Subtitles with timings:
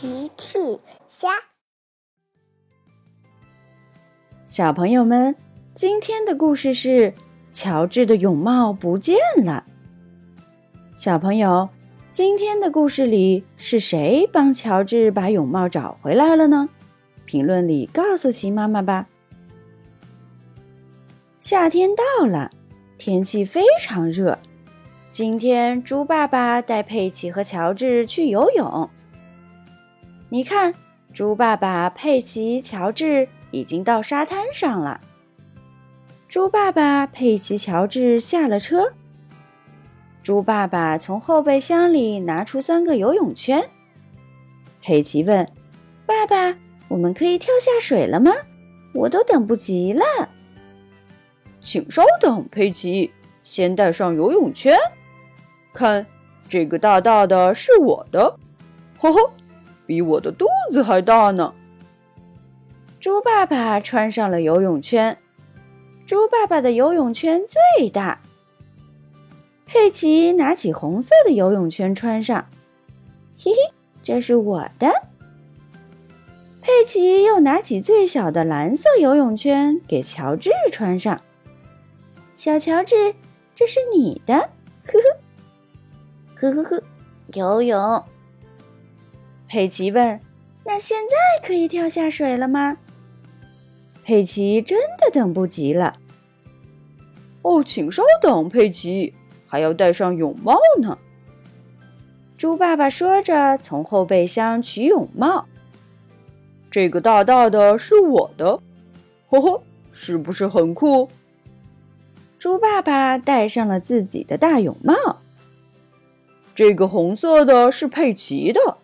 [0.00, 0.56] 奇趣
[1.08, 1.28] 虾，
[4.46, 5.34] 小朋友们，
[5.74, 7.12] 今天的故事是
[7.50, 9.64] 乔治的泳帽不见了。
[10.94, 11.68] 小朋友，
[12.12, 16.68] 今天的故事里是谁帮乔治把泳帽找回来了呢？
[17.24, 19.08] 评论里告诉奇妈妈吧。
[21.40, 22.52] 夏天到了，
[22.98, 24.38] 天气非常热。
[25.10, 28.88] 今天，猪爸爸带佩奇和乔治去游泳。
[30.30, 30.74] 你看，
[31.14, 35.00] 猪爸爸、佩奇、乔治已经到沙滩上了。
[36.28, 38.92] 猪爸爸、佩奇、乔治下了车。
[40.22, 43.70] 猪爸爸从后备箱里拿出三个游泳圈。
[44.82, 45.50] 佩奇问
[46.04, 48.30] ：“爸爸，我们可以跳下水了吗？
[48.92, 50.04] 我都等不及了。”
[51.62, 53.10] 请稍等，佩奇，
[53.42, 54.76] 先带上游泳圈。
[55.72, 56.04] 看，
[56.46, 58.38] 这个大大的是我的，
[58.98, 59.32] 呵呵。
[59.88, 61.54] 比我的肚子还大呢！
[63.00, 65.16] 猪爸爸穿上了游泳圈，
[66.04, 67.40] 猪爸爸的游泳圈
[67.78, 68.20] 最大。
[69.64, 72.46] 佩奇拿起红色的游泳圈穿上，
[73.38, 73.56] 嘿嘿，
[74.02, 74.88] 这是我的。
[76.60, 81.18] 佩奇又拿起最小的蓝色游泳圈给乔治穿上，
[82.34, 83.14] 小乔治，
[83.54, 84.34] 这是你的，
[84.84, 84.98] 呵
[86.36, 86.82] 呵，呵呵呵，
[87.32, 88.04] 游泳。
[89.48, 90.20] 佩奇问
[90.64, 92.76] ：“那现在可以跳下水了吗？”
[94.04, 95.98] 佩奇真的等不及了。
[97.42, 99.14] 哦，请稍等，佩奇，
[99.46, 100.98] 还要戴上泳帽呢。
[102.36, 105.46] 猪爸爸说着，从后备箱取泳帽。
[106.70, 108.60] 这个大大的是我的，
[109.28, 109.62] 呵呵，
[109.92, 111.08] 是不是很酷？
[112.38, 114.94] 猪爸爸戴上了自己的大泳帽。
[116.54, 118.78] 这个红色的是佩奇的。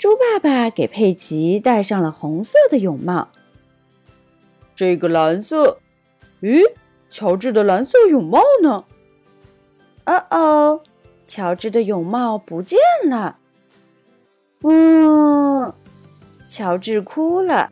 [0.00, 3.28] 猪爸爸给佩奇戴上了红色的泳帽。
[4.74, 5.78] 这个蓝色，
[6.40, 6.62] 咦，
[7.10, 8.86] 乔治的蓝色泳帽呢？
[10.06, 10.82] 哦哦，
[11.26, 12.78] 乔治的泳帽不见
[13.10, 13.36] 了。
[14.62, 15.70] 嗯，
[16.48, 17.70] 乔治哭了。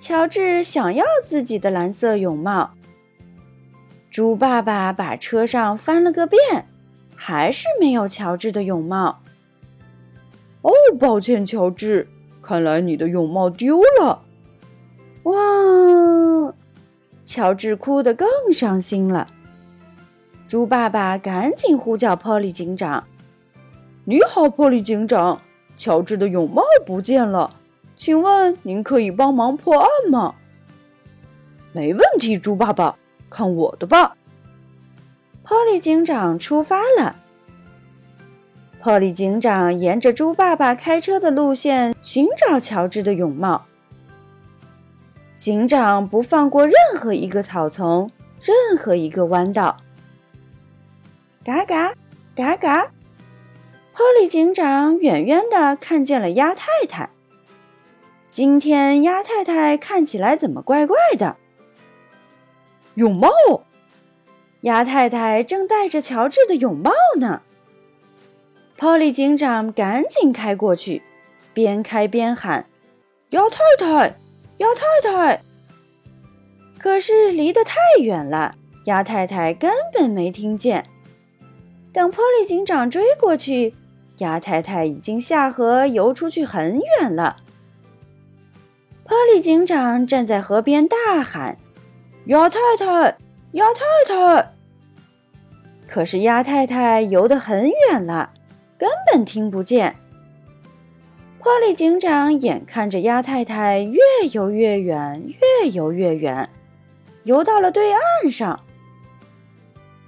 [0.00, 2.72] 乔治想要自己的蓝色泳帽。
[4.10, 6.66] 猪爸爸把车上翻了个遍，
[7.14, 9.21] 还是没有乔治的泳帽。
[10.62, 12.08] 哦，抱歉，乔治，
[12.40, 14.22] 看来你的泳帽丢了。
[15.24, 16.54] 哇，
[17.24, 19.28] 乔治哭得更伤心了。
[20.46, 23.04] 猪爸爸赶紧呼叫波利警长
[24.04, 25.40] ：“你好，波利警长，
[25.76, 27.56] 乔治的泳帽不见了，
[27.96, 30.34] 请问您可以帮忙破案吗
[31.72, 32.96] ？”“没问题，猪爸爸，
[33.30, 34.16] 看我的吧。”
[35.42, 37.16] 波利警长出发了。
[38.82, 43.64] 珀利警长沿着猪爸爸开车的路线寻找乔治的泳帽。
[45.38, 48.10] 警长不放过任何一个草丛，
[48.40, 49.76] 任何一个弯道。
[51.44, 51.94] 嘎嘎
[52.34, 52.90] 嘎嘎！
[53.92, 57.10] 珀利警长远远的看见了鸭太太。
[58.28, 61.36] 今天鸭太太看起来怎么怪怪的？
[62.94, 63.30] 泳帽！
[64.62, 67.42] 鸭太太正戴着乔治的泳帽呢。
[68.82, 71.02] 波利警长赶紧开过去，
[71.54, 72.66] 边开边喊
[73.30, 74.16] ：“鸭太太，
[74.56, 75.40] 鸭太太！”
[76.80, 78.56] 可是离得太远了，
[78.86, 80.84] 鸭太太根本没听见。
[81.92, 83.72] 等波利警长追过去，
[84.18, 87.36] 鸭太太已经下河游出去很远了。
[89.04, 91.56] 波利警长站在河边大喊
[92.26, 93.16] ：“鸭太太，
[93.52, 94.54] 鸭太太！”
[95.86, 98.30] 可是鸭太太游得很远了。
[98.82, 99.94] 根本听不见。
[101.38, 104.00] 波利警长眼看着鸭太太越
[104.32, 105.24] 游越远，
[105.62, 106.50] 越游越远，
[107.22, 108.58] 游到了对岸上。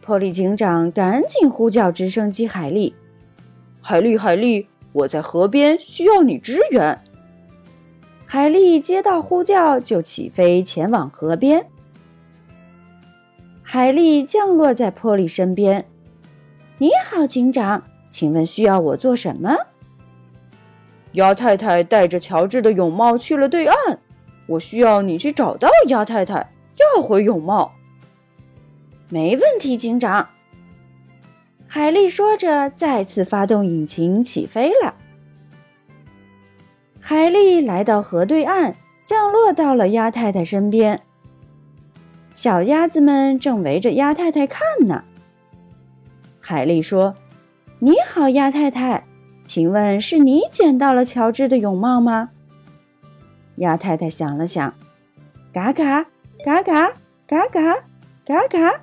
[0.00, 2.94] 波利警长赶紧呼叫直升机海莉
[3.82, 6.96] ：“海莉，海莉，我在河边，需要你支援。”
[8.24, 11.66] 海莉接到呼叫就起飞前往河边。
[13.62, 15.84] 海莉降落在波利身边
[16.78, 19.56] ：“你好，警长。”请问需要我做什么？
[21.12, 23.98] 鸭太太戴着乔治的泳帽去了对岸，
[24.46, 26.52] 我需要你去找到鸭太太，
[26.96, 27.72] 要回泳帽。
[29.08, 30.28] 没问题，警长。
[31.66, 34.94] 海莉说着，再次发动引擎起飞了。
[37.00, 41.02] 海莉来到河对岸，降落到了鸭太太身边。
[42.34, 45.04] 小鸭子们正围着鸭太太看呢。
[46.40, 47.14] 海莉说。
[47.82, 49.04] 你好，鸭太太，
[49.46, 52.28] 请问是你捡到了乔治的泳帽吗？”
[53.56, 54.74] 鸭太太想了想，
[55.50, 56.04] 嘎嘎
[56.44, 56.92] 嘎嘎
[57.28, 57.82] 嘎嘎
[58.26, 58.80] 嘎嘎。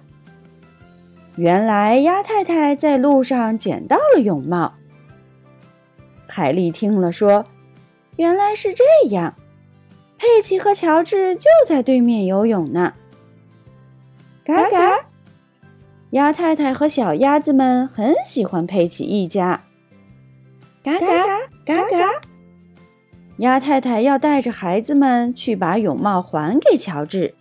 [1.35, 4.73] 原来鸭太太在路上捡到了泳帽。
[6.27, 7.45] 海莉听了说
[8.17, 9.35] ：“原来是这样，
[10.17, 12.95] 佩奇和乔治就在对面游泳呢。”
[14.43, 15.06] 嘎嘎，
[16.17, 19.65] 鸭太太和小鸭子们很喜欢佩奇一家。
[20.83, 21.07] 嘎嘎
[21.63, 22.21] 嘎嘎。
[23.37, 27.35] 鸭太太要带着孩子们去把泳帽还给乔治。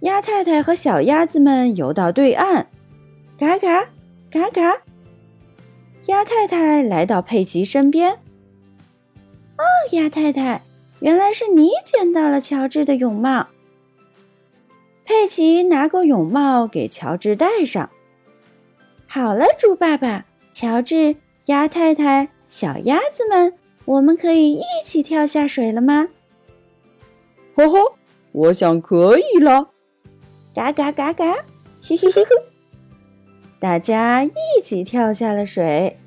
[0.00, 2.68] 鸭太太和小鸭子们游到对岸，
[3.38, 3.90] 嘎嘎
[4.30, 4.78] 嘎嘎。
[6.06, 8.12] 鸭太太来到佩奇身边。
[9.58, 10.62] 哦，鸭太太，
[11.00, 13.48] 原来是你捡到了乔治的泳帽。
[15.10, 17.90] 佩奇拿过泳帽给乔治戴上。
[19.08, 21.16] 好了，猪爸爸、乔治、
[21.46, 23.52] 鸭太太、小鸭子们。
[23.86, 26.06] 我们可以一起跳下水了吗？
[27.56, 27.94] 呵呵，
[28.30, 29.70] 我想可以了。
[30.54, 31.34] 嘎嘎嘎嘎，
[31.82, 32.30] 嘿嘿嘿嘿！
[33.58, 35.98] 大家一起跳下了水。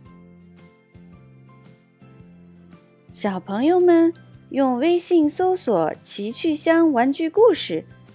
[3.12, 4.14] 小朋友们
[4.52, 7.86] 用微信搜索“奇趣箱玩具故事”，